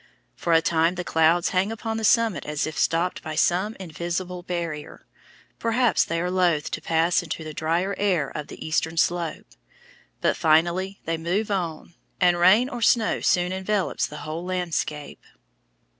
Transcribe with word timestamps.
For 0.35 0.51
a 0.53 0.63
time 0.63 0.95
the 0.95 1.03
clouds 1.03 1.49
hang 1.49 1.71
upon 1.71 1.97
the 1.97 2.03
summit 2.03 2.43
as 2.43 2.65
if 2.65 2.75
stopped 2.75 3.21
by 3.21 3.35
some 3.35 3.75
invisible 3.79 4.41
barrier; 4.41 5.05
perhaps 5.59 6.03
they 6.03 6.19
are 6.19 6.31
loath 6.31 6.71
to 6.71 6.81
pass 6.81 7.21
into 7.21 7.43
the 7.43 7.53
drier 7.53 7.93
air 7.99 8.27
of 8.35 8.47
the 8.47 8.65
eastern 8.65 8.97
slope. 8.97 9.45
But 10.19 10.35
finally 10.35 11.01
they 11.05 11.17
move 11.19 11.51
on, 11.51 11.93
and 12.19 12.39
rain 12.39 12.67
or 12.67 12.81
snow 12.81 13.19
soon 13.21 13.51
envelops 13.51 14.07
the 14.07 14.17
whole 14.25 14.43
landscape. 14.43 15.21